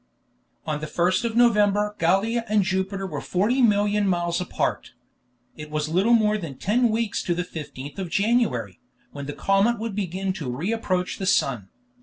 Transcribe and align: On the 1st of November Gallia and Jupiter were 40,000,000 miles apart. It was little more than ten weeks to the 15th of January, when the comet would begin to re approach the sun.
On 0.65 0.79
the 0.81 0.87
1st 0.87 1.25
of 1.25 1.35
November 1.35 1.95
Gallia 1.99 2.43
and 2.49 2.63
Jupiter 2.63 3.05
were 3.05 3.21
40,000,000 3.21 4.03
miles 4.07 4.41
apart. 4.41 4.93
It 5.55 5.69
was 5.69 5.89
little 5.89 6.15
more 6.15 6.39
than 6.39 6.57
ten 6.57 6.89
weeks 6.89 7.21
to 7.21 7.35
the 7.35 7.43
15th 7.45 7.99
of 7.99 8.09
January, 8.09 8.79
when 9.11 9.27
the 9.27 9.33
comet 9.33 9.77
would 9.77 9.95
begin 9.95 10.33
to 10.33 10.49
re 10.49 10.71
approach 10.71 11.19
the 11.19 11.27
sun. 11.27 11.69